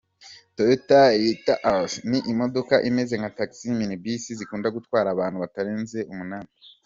Toyota 0.55 0.99
LiteAce, 1.23 1.95
ni 2.09 2.19
imodoka 2.31 2.75
imeze 2.89 3.13
nka 3.19 3.29
Taxi 3.37 3.65
Minibus 3.79 4.23
zikunda 4.39 4.67
gutwara 4.75 5.07
abantu 5.11 5.37
batarenze 5.43 5.99
umunani. 6.11 6.49